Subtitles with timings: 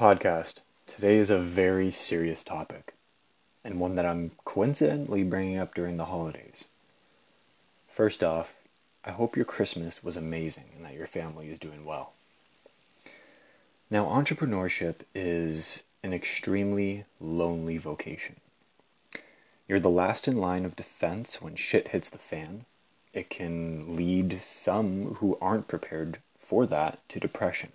[0.00, 0.54] podcast.
[0.86, 2.94] Today is a very serious topic,
[3.62, 6.64] and one that I'm coincidentally bringing up during the holidays.
[7.86, 8.54] First off,
[9.04, 12.14] I hope your Christmas was amazing and that your family is doing well.
[13.90, 18.36] Now, entrepreneurship is an extremely lonely vocation.
[19.68, 22.64] You're the last in line of defense when shit hits the fan.
[23.12, 27.72] It can lead some who aren't prepared for that to depression.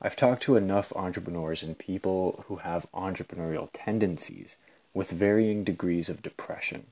[0.00, 4.56] I've talked to enough entrepreneurs and people who have entrepreneurial tendencies
[4.94, 6.86] with varying degrees of depression.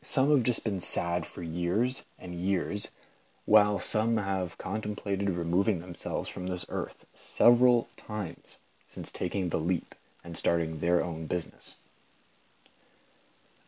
[0.00, 2.88] Some have just been sad for years and years,
[3.44, 8.56] while some have contemplated removing themselves from this earth several times
[8.88, 11.76] since taking the leap and starting their own business.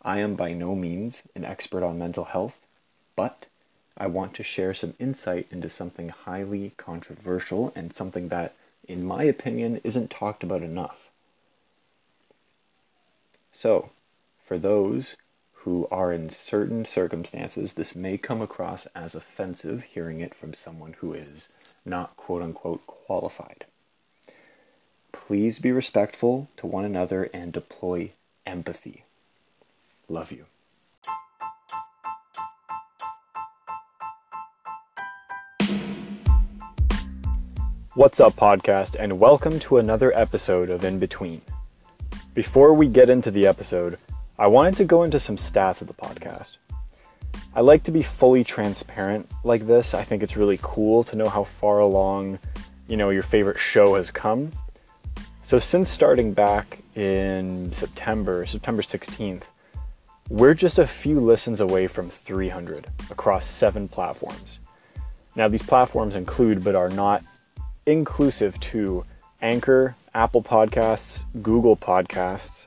[0.00, 2.60] I am by no means an expert on mental health,
[3.14, 3.46] but
[3.96, 8.54] I want to share some insight into something highly controversial and something that,
[8.86, 11.08] in my opinion, isn't talked about enough.
[13.52, 13.90] So,
[14.44, 15.16] for those
[15.66, 20.94] who are in certain circumstances, this may come across as offensive hearing it from someone
[20.98, 21.48] who is
[21.84, 23.64] not quote unquote qualified.
[25.10, 28.12] Please be respectful to one another and deploy
[28.46, 29.04] empathy.
[30.08, 30.44] Love you.
[37.96, 41.40] What's up, podcast, and welcome to another episode of In Between.
[42.34, 43.96] Before we get into the episode,
[44.38, 46.58] I wanted to go into some stats of the podcast.
[47.54, 49.94] I like to be fully transparent like this.
[49.94, 52.38] I think it's really cool to know how far along,
[52.86, 54.52] you know, your favorite show has come.
[55.42, 59.44] So since starting back in September, September 16th,
[60.28, 64.58] we're just a few listens away from 300 across seven platforms.
[65.34, 67.24] Now, these platforms include but are not
[67.86, 69.04] inclusive to
[69.40, 72.66] Anchor, Apple Podcasts, Google Podcasts,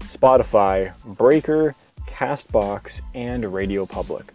[0.00, 1.74] Spotify, Breaker,
[2.06, 4.32] Castbox, and Radio Public.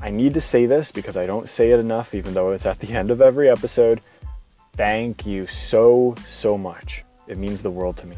[0.00, 2.78] I need to say this because I don't say it enough, even though it's at
[2.78, 4.00] the end of every episode.
[4.76, 7.02] Thank you so, so much.
[7.26, 8.16] It means the world to me.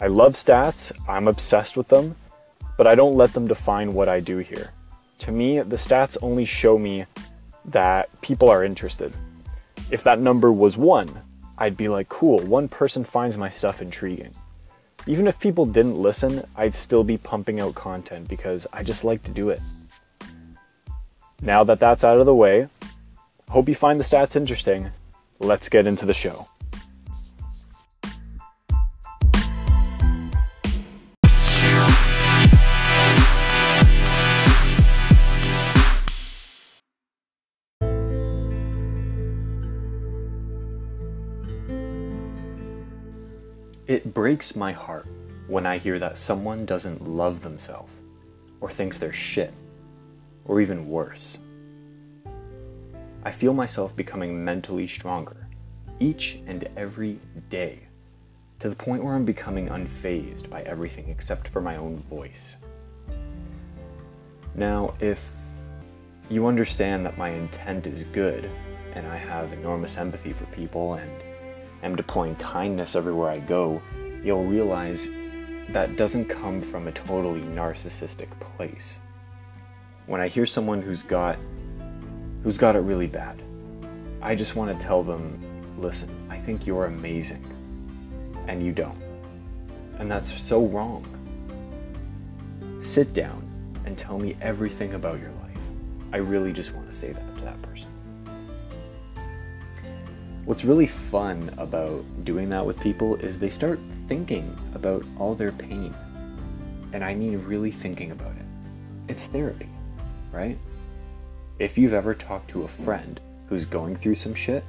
[0.00, 2.14] I love stats, I'm obsessed with them,
[2.76, 4.70] but I don't let them define what I do here.
[5.20, 7.06] To me, the stats only show me
[7.64, 9.12] that people are interested
[9.92, 11.08] if that number was one,
[11.58, 14.34] I'd be like, cool, one person finds my stuff intriguing.
[15.06, 19.22] Even if people didn't listen, I'd still be pumping out content because I just like
[19.24, 19.60] to do it.
[21.42, 22.68] Now that that's out of the way,
[23.50, 24.88] hope you find the stats interesting.
[25.40, 26.48] Let's get into the show.
[43.92, 45.06] It breaks my heart
[45.48, 47.92] when I hear that someone doesn't love themselves,
[48.58, 49.52] or thinks they're shit,
[50.46, 51.36] or even worse.
[53.22, 55.46] I feel myself becoming mentally stronger
[56.00, 57.18] each and every
[57.50, 57.80] day,
[58.60, 62.56] to the point where I'm becoming unfazed by everything except for my own voice.
[64.54, 65.30] Now, if
[66.30, 68.48] you understand that my intent is good,
[68.94, 71.12] and I have enormous empathy for people and
[71.82, 73.82] am deploying kindness everywhere I go,
[74.22, 75.08] you'll realize
[75.70, 78.98] that doesn't come from a totally narcissistic place.
[80.06, 81.38] When I hear someone who's got
[82.42, 83.40] who's got it really bad,
[84.20, 85.38] I just want to tell them,
[85.78, 87.44] listen, I think you're amazing.
[88.48, 89.00] And you don't.
[89.98, 91.06] And that's so wrong.
[92.82, 93.48] Sit down
[93.84, 95.58] and tell me everything about your life.
[96.12, 97.91] I really just want to say that to that person.
[100.44, 105.52] What's really fun about doing that with people is they start thinking about all their
[105.52, 105.94] pain.
[106.92, 108.44] And I mean, really thinking about it.
[109.06, 109.68] It's therapy,
[110.32, 110.58] right?
[111.60, 114.64] If you've ever talked to a friend who's going through some shit,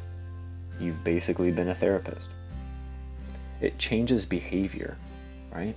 [0.80, 2.30] you've basically been a therapist.
[3.60, 4.96] It changes behavior,
[5.52, 5.76] right?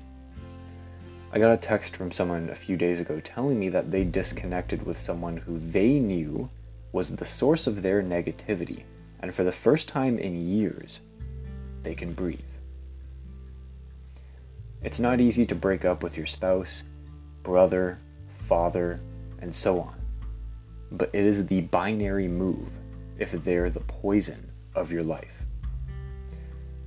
[1.33, 4.85] I got a text from someone a few days ago telling me that they disconnected
[4.85, 6.51] with someone who they knew
[6.93, 8.83] was the source of their negativity
[9.21, 11.01] and for the first time in years,
[11.83, 12.41] they can breathe.
[14.83, 16.85] It's not easy to break up with your spouse,
[17.43, 17.99] brother,
[18.35, 19.01] father,
[19.41, 19.95] and so on,
[20.93, 22.69] but it is the binary move
[23.19, 25.43] if they're the poison of your life.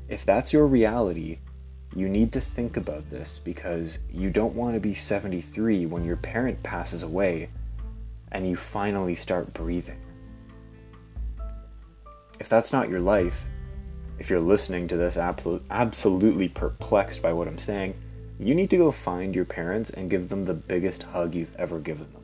[0.08, 1.40] If that's your reality,
[1.96, 6.18] you need to think about this because you don't want to be 73 when your
[6.18, 7.50] parent passes away
[8.32, 10.00] and you finally start breathing.
[12.40, 13.46] If that's not your life,
[14.20, 17.96] if you're listening to this absolutely perplexed by what I'm saying,
[18.40, 21.80] you need to go find your parents and give them the biggest hug you've ever
[21.80, 22.24] given them.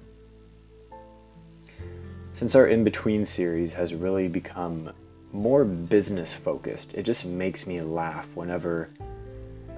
[2.34, 4.92] Since our in between series has really become
[5.32, 8.90] more business focused, it just makes me laugh whenever,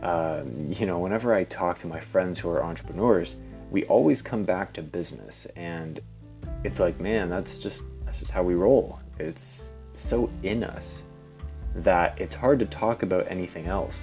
[0.01, 3.36] uh, you know, whenever I talk to my friends who are entrepreneurs.
[3.69, 6.00] We always come back to business, and
[6.63, 9.00] it's like, man, that's just that's just how we roll.
[9.19, 11.03] It's so in us
[11.75, 14.01] that it's hard to talk about anything else.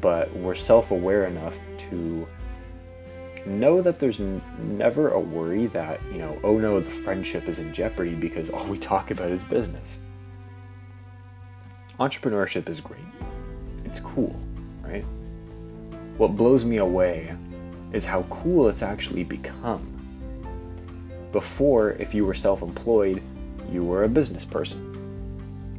[0.00, 1.58] But we're self aware enough
[1.90, 2.26] to
[3.46, 4.42] know that there's n-
[4.78, 8.66] never a worry that, you know, oh no, the friendship is in jeopardy because all
[8.66, 9.98] we talk about is business.
[11.98, 13.00] Entrepreneurship is great,
[13.84, 14.38] it's cool,
[14.82, 15.04] right?
[16.16, 17.34] What blows me away
[17.92, 19.86] is how cool it's actually become.
[21.32, 23.22] Before, if you were self employed,
[23.70, 24.89] you were a business person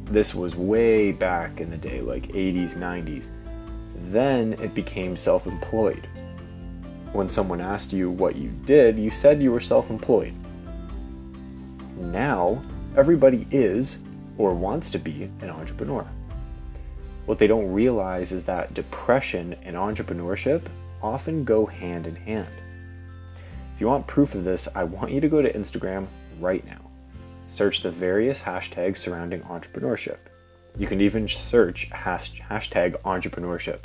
[0.06, 3.26] this was way back in the day, like 80s, 90s.
[4.10, 6.06] Then it became self employed.
[7.12, 10.34] When someone asked you what you did, you said you were self employed.
[11.96, 12.62] Now,
[12.96, 13.98] everybody is
[14.38, 16.06] or wants to be an entrepreneur.
[17.26, 20.62] What they don't realize is that depression and entrepreneurship
[21.02, 22.48] often go hand in hand.
[23.74, 26.06] If you want proof of this, I want you to go to Instagram
[26.40, 26.91] right now
[27.52, 30.16] search the various hashtags surrounding entrepreneurship.
[30.78, 33.84] You can even search hashtag entrepreneurship.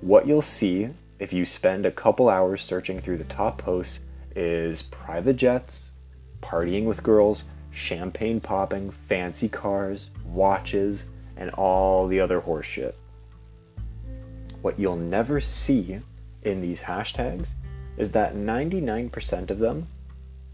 [0.00, 0.88] What you'll see
[1.20, 4.00] if you spend a couple hours searching through the top posts
[4.34, 5.90] is private jets,
[6.42, 11.04] partying with girls, champagne popping, fancy cars, watches,
[11.36, 12.94] and all the other horseshit.
[14.60, 16.00] What you'll never see
[16.42, 17.48] in these hashtags
[17.96, 19.86] is that 99% of them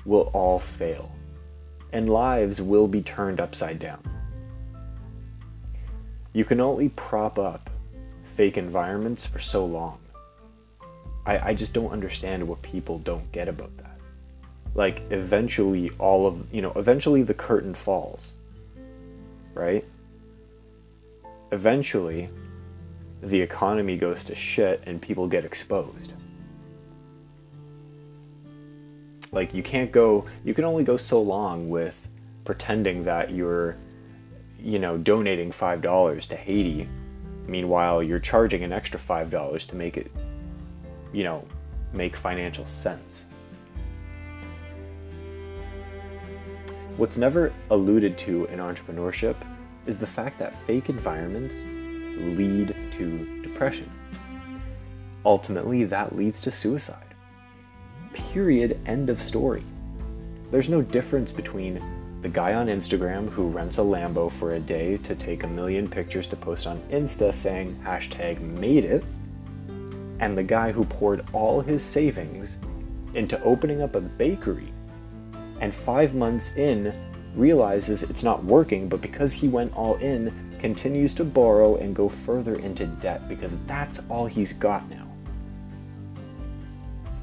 [0.05, 1.11] will all fail
[1.97, 3.99] and lives will be turned upside down.
[6.35, 7.71] You can only prop up
[8.37, 9.99] fake environments for so long.
[11.25, 13.99] I, I just don't understand what people don't get about that.
[14.75, 18.35] Like, eventually, all of, you know, eventually the curtain falls,
[19.55, 19.83] right?
[21.51, 22.29] Eventually,
[23.23, 26.13] the economy goes to shit and people get exposed.
[29.32, 32.08] Like you can't go you can only go so long with
[32.44, 33.76] pretending that you're
[34.58, 36.88] you know donating $5 to Haiti
[37.46, 40.11] meanwhile you're charging an extra $5 to make it
[41.12, 41.46] you know
[41.93, 43.26] make financial sense.
[46.96, 49.37] What's never alluded to in entrepreneurship
[49.87, 51.62] is the fact that fake environments
[52.37, 53.90] lead to depression.
[55.25, 57.06] Ultimately, that leads to suicide.
[58.37, 58.79] Period.
[58.85, 59.65] End of story.
[60.50, 61.83] There's no difference between
[62.21, 65.88] the guy on Instagram who rents a Lambo for a day to take a million
[65.88, 69.03] pictures to post on Insta saying hashtag made it,
[70.21, 72.59] and the guy who poured all his savings
[73.15, 74.71] into opening up a bakery
[75.62, 76.93] and five months in
[77.35, 80.31] realizes it's not working, but because he went all in,
[80.61, 85.06] continues to borrow and go further into debt because that's all he's got now.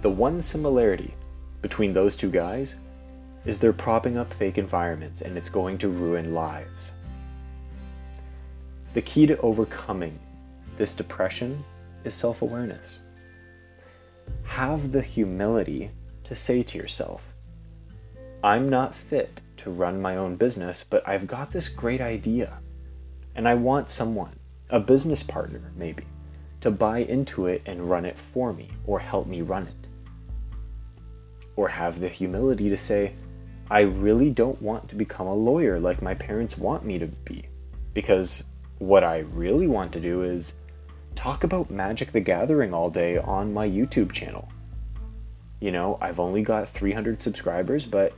[0.03, 1.15] The one similarity
[1.61, 2.75] between those two guys
[3.45, 6.91] is they're propping up fake environments and it's going to ruin lives.
[8.95, 10.19] The key to overcoming
[10.77, 11.63] this depression
[12.03, 12.97] is self awareness.
[14.43, 15.89] Have the humility
[16.25, 17.23] to say to yourself,
[18.43, 22.59] I'm not fit to run my own business, but I've got this great idea.
[23.35, 24.37] And I want someone,
[24.69, 26.03] a business partner maybe,
[26.59, 29.83] to buy into it and run it for me or help me run it
[31.55, 33.13] or have the humility to say,
[33.69, 37.45] I really don't want to become a lawyer like my parents want me to be.
[37.93, 38.43] Because
[38.79, 40.53] what I really want to do is
[41.15, 44.49] talk about Magic the Gathering all day on my YouTube channel.
[45.59, 48.13] You know, I've only got 300 subscribers, but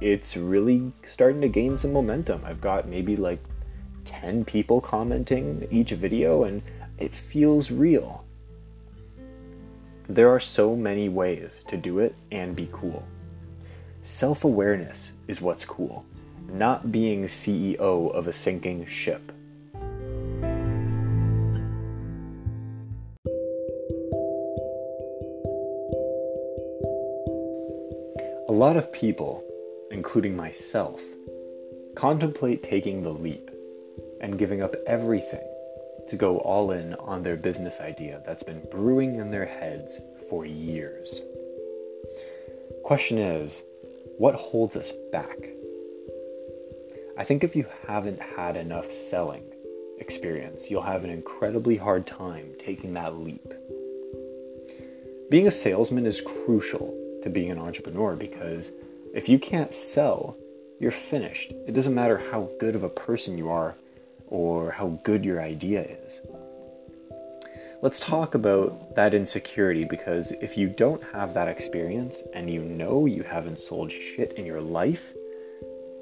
[0.00, 2.42] it's really starting to gain some momentum.
[2.44, 3.40] I've got maybe like
[4.04, 6.62] 10 people commenting each video, and
[6.98, 8.25] it feels real.
[10.08, 13.02] There are so many ways to do it and be cool.
[14.04, 16.04] Self awareness is what's cool,
[16.48, 19.32] not being CEO of a sinking ship.
[28.48, 29.42] A lot of people,
[29.90, 31.02] including myself,
[31.96, 33.50] contemplate taking the leap
[34.20, 35.42] and giving up everything
[36.08, 40.44] to go all in on their business idea that's been brewing in their heads for
[40.44, 41.20] years.
[42.84, 43.62] Question is,
[44.18, 45.36] what holds us back?
[47.18, 49.44] I think if you haven't had enough selling
[49.98, 53.52] experience, you'll have an incredibly hard time taking that leap.
[55.30, 58.70] Being a salesman is crucial to being an entrepreneur because
[59.14, 60.36] if you can't sell,
[60.78, 61.52] you're finished.
[61.66, 63.74] It doesn't matter how good of a person you are
[64.28, 66.20] or how good your idea is.
[67.82, 73.04] Let's talk about that insecurity because if you don't have that experience and you know
[73.06, 75.12] you haven't sold shit in your life,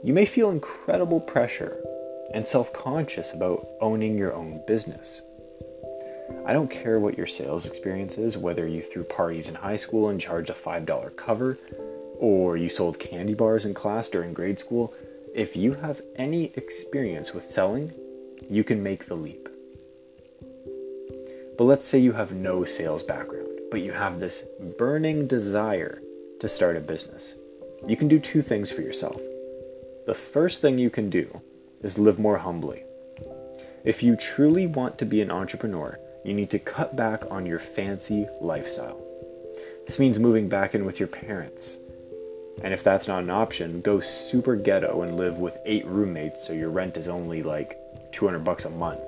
[0.05, 1.77] you may feel incredible pressure
[2.33, 5.23] and self conscious about owning your own business.
[6.47, 10.11] I don't care what your sales experience is, whether you threw parties in high school
[10.11, 11.59] and charged a $5 cover,
[12.19, 14.95] or you sold candy bars in class during grade school.
[15.35, 17.93] If you have any experience with selling,
[18.49, 19.49] you can make the leap.
[21.57, 24.45] But let's say you have no sales background, but you have this
[24.79, 26.03] burning desire
[26.41, 27.35] to start a business.
[27.87, 29.21] You can do two things for yourself.
[30.07, 31.41] The first thing you can do
[31.83, 32.83] is live more humbly.
[33.85, 37.59] If you truly want to be an entrepreneur, you need to cut back on your
[37.59, 39.01] fancy lifestyle.
[39.87, 41.77] This means moving back in with your parents.
[42.63, 46.53] And if that's not an option, go super ghetto and live with eight roommates so
[46.53, 47.79] your rent is only like
[48.15, 49.01] 200 bucks a month.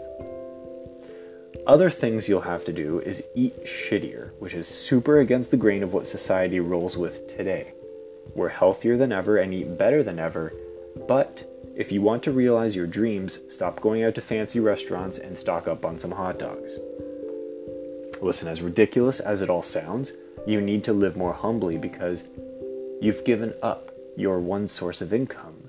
[1.66, 5.82] Other things you'll have to do is eat shittier, which is super against the grain
[5.82, 7.72] of what society rolls with today.
[8.34, 10.52] We're healthier than ever and eat better than ever,
[11.08, 11.44] but
[11.76, 15.68] if you want to realize your dreams, stop going out to fancy restaurants and stock
[15.68, 16.72] up on some hot dogs.
[18.22, 20.12] Listen, as ridiculous as it all sounds,
[20.46, 22.24] you need to live more humbly because
[23.00, 25.68] you've given up your one source of income,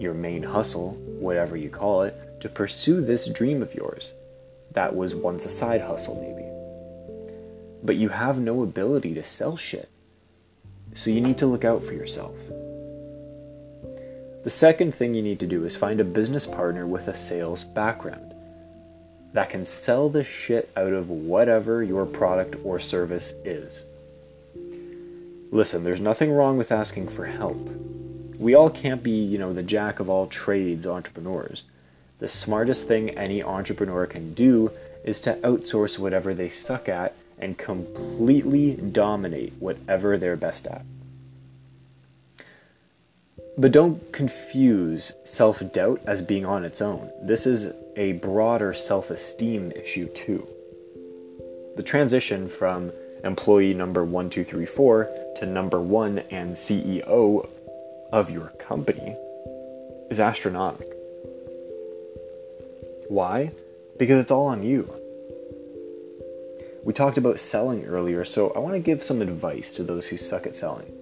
[0.00, 4.12] your main hustle, whatever you call it, to pursue this dream of yours
[4.72, 6.46] that was once a side hustle, maybe.
[7.82, 9.88] But you have no ability to sell shit.
[10.92, 12.36] So you need to look out for yourself.
[14.42, 17.64] The second thing you need to do is find a business partner with a sales
[17.64, 18.34] background
[19.32, 23.84] that can sell the shit out of whatever your product or service is.
[25.50, 27.70] Listen, there's nothing wrong with asking for help.
[28.38, 31.64] We all can't be, you know, the jack of all trades entrepreneurs.
[32.18, 34.70] The smartest thing any entrepreneur can do
[35.04, 40.84] is to outsource whatever they suck at and completely dominate whatever they're best at.
[43.58, 47.10] But don't confuse self doubt as being on its own.
[47.22, 50.46] This is a broader self esteem issue, too.
[51.76, 52.92] The transition from
[53.24, 57.48] employee number 1234 to number one and CEO
[58.12, 59.16] of your company
[60.10, 61.03] is astronomical.
[63.08, 63.52] Why?
[63.98, 64.92] Because it's all on you.
[66.84, 70.18] We talked about selling earlier, so I want to give some advice to those who
[70.18, 70.92] suck at selling.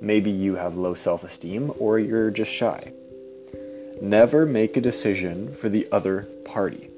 [0.00, 2.92] Maybe you have low self esteem or you're just shy.
[4.00, 6.90] Never make a decision for the other party.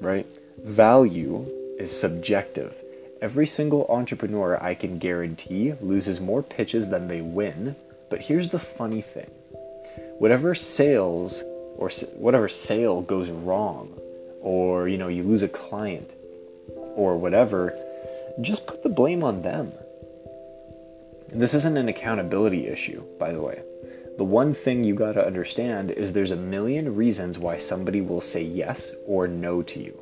[0.00, 0.26] Right?
[0.62, 1.46] Value
[1.78, 2.74] is subjective.
[3.22, 7.74] Every single entrepreneur I can guarantee loses more pitches than they win.
[8.10, 9.30] But here's the funny thing
[10.18, 11.42] whatever sales
[11.76, 13.98] or whatever sale goes wrong
[14.40, 16.14] or you know you lose a client
[16.94, 17.78] or whatever
[18.40, 19.72] just put the blame on them.
[21.28, 23.62] This isn't an accountability issue by the way.
[24.16, 28.20] The one thing you got to understand is there's a million reasons why somebody will
[28.20, 30.00] say yes or no to you.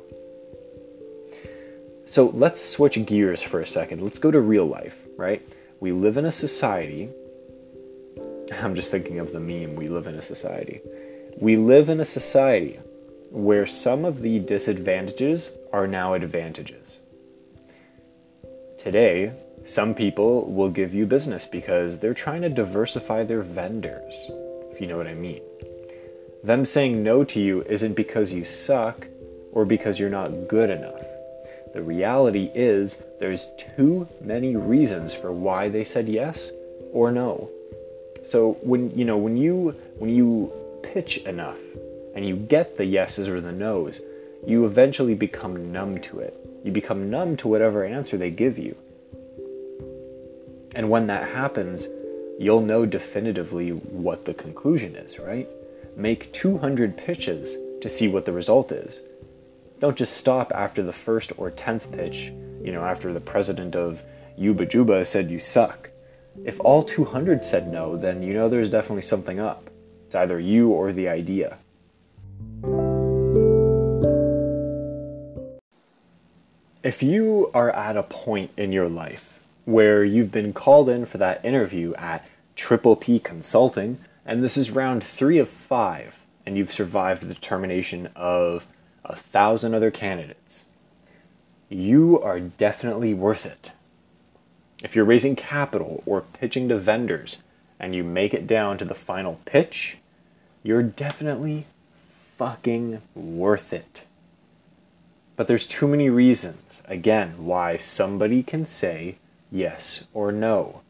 [2.05, 4.03] So let's switch gears for a second.
[4.03, 5.41] Let's go to real life right?
[5.79, 7.09] We live in a society.
[8.61, 10.81] I'm just thinking of the meme we live in a society
[11.37, 12.79] we live in a society
[13.31, 16.99] where some of the disadvantages are now advantages.
[18.77, 19.33] Today,
[19.65, 24.27] some people will give you business because they're trying to diversify their vendors,
[24.71, 25.41] if you know what I mean.
[26.43, 29.07] Them saying no to you isn't because you suck
[29.51, 31.01] or because you're not good enough.
[31.73, 36.51] The reality is there's too many reasons for why they said yes
[36.91, 37.49] or no.
[38.23, 41.57] So when you know when you when you pitch enough
[42.13, 44.01] and you get the yeses or the nos,
[44.45, 46.35] you eventually become numb to it.
[46.63, 48.75] You become numb to whatever answer they give you.
[50.75, 51.87] And when that happens,
[52.39, 55.47] you'll know definitively what the conclusion is, right?
[55.95, 58.99] Make 200 pitches to see what the result is.
[59.79, 62.31] Don't just stop after the first or 10th pitch,
[62.63, 64.01] you know, after the president of
[64.37, 65.89] Yuba Juba said you suck.
[66.45, 69.69] If all 200 said no, then you know there's definitely something up.
[70.13, 71.57] It's either you or the idea.
[76.83, 81.17] If you are at a point in your life where you've been called in for
[81.17, 86.13] that interview at Triple P Consulting and this is round three of five,
[86.45, 88.67] and you've survived the termination of
[89.03, 90.65] a thousand other candidates,
[91.69, 93.71] you are definitely worth it.
[94.83, 97.41] If you're raising capital or pitching to vendors
[97.79, 99.97] and you make it down to the final pitch,
[100.63, 101.67] you're definitely
[102.37, 104.05] fucking worth it.
[105.35, 109.17] But there's too many reasons, again, why somebody can say
[109.51, 110.81] yes or no.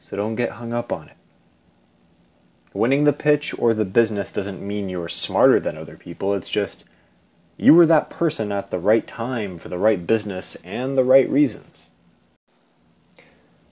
[0.00, 1.16] So don't get hung up on it.
[2.72, 6.34] Winning the pitch or the business doesn't mean you're smarter than other people.
[6.34, 6.84] It's just
[7.56, 11.28] you were that person at the right time for the right business and the right
[11.30, 11.88] reasons.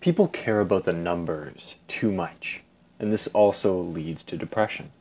[0.00, 2.62] People care about the numbers too much,
[3.00, 4.92] and this also leads to depression.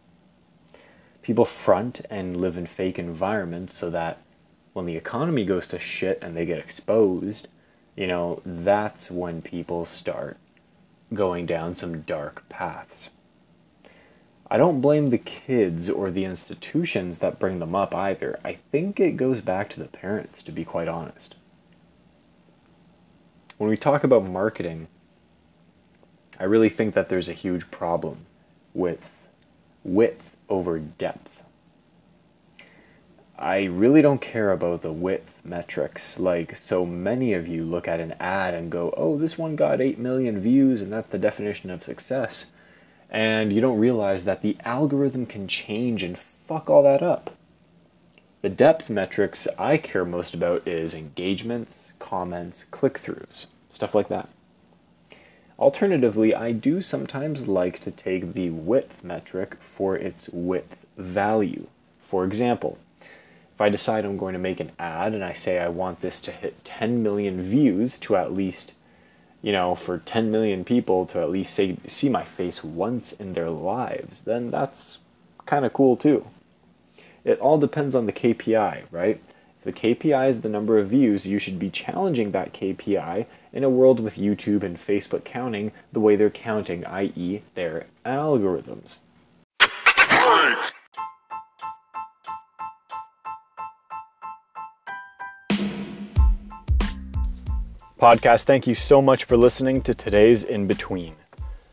[1.21, 4.19] People front and live in fake environments so that
[4.73, 7.47] when the economy goes to shit and they get exposed,
[7.95, 10.37] you know, that's when people start
[11.13, 13.09] going down some dark paths.
[14.49, 18.39] I don't blame the kids or the institutions that bring them up either.
[18.43, 21.35] I think it goes back to the parents, to be quite honest.
[23.57, 24.87] When we talk about marketing,
[26.39, 28.25] I really think that there's a huge problem
[28.73, 29.09] with
[29.83, 31.41] width over depth.
[33.39, 36.19] I really don't care about the width metrics.
[36.19, 39.81] Like, so many of you look at an ad and go, oh, this one got
[39.81, 42.51] 8 million views, and that's the definition of success
[43.11, 47.31] and you don't realize that the algorithm can change and fuck all that up.
[48.41, 54.29] The depth metrics I care most about is engagements, comments, click throughs, stuff like that.
[55.61, 61.67] Alternatively, I do sometimes like to take the width metric for its width value.
[62.01, 65.69] For example, if I decide I'm going to make an ad and I say I
[65.69, 68.73] want this to hit 10 million views to at least
[69.41, 73.33] you know, for 10 million people to at least say, see my face once in
[73.33, 74.99] their lives, then that's
[75.45, 76.25] kind of cool too.
[77.23, 79.21] It all depends on the KPI, right?
[79.63, 83.69] The KPI is the number of views, you should be challenging that KPI in a
[83.69, 88.97] world with YouTube and Facebook counting the way they're counting, i.e., their algorithms.
[97.99, 101.13] Podcast, thank you so much for listening to today's In Between.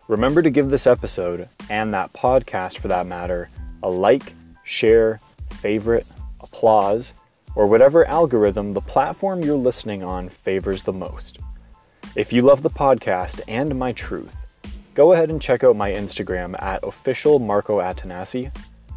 [0.09, 3.49] Remember to give this episode, and that podcast for that matter,
[3.83, 5.23] a like, share,
[5.63, 6.07] favorite,
[6.43, 7.15] applause,
[7.59, 11.41] or whatever algorithm the platform you're listening on favors the most.
[12.15, 14.33] If you love the podcast and my truth,
[14.95, 18.57] go ahead and check out my Instagram at official Marco Attanasi,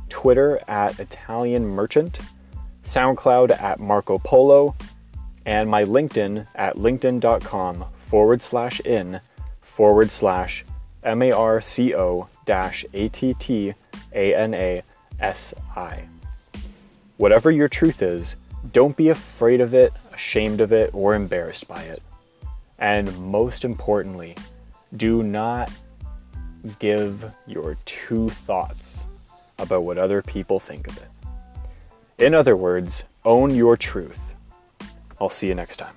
[0.10, 2.20] Twitter at Italian Merchant,
[2.86, 4.76] SoundCloud at Marco Polo,
[5.48, 9.20] and my LinkedIn at linkedin.com forward slash in
[9.62, 10.64] forward slash
[11.04, 13.74] M A R C O dash A T T
[14.14, 14.84] A N A
[15.20, 16.04] S I.
[17.18, 18.36] Whatever your truth is,
[18.72, 22.02] don't be afraid of it, ashamed of it, or embarrassed by it.
[22.80, 24.36] And most importantly,
[24.96, 25.72] do not
[26.80, 29.06] give your two thoughts
[29.60, 31.08] about what other people think of it.
[32.18, 34.32] In other words, own your truth
[35.22, 35.94] I'll see you next time.